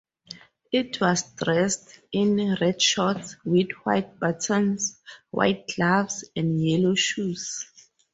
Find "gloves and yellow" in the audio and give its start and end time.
5.75-6.95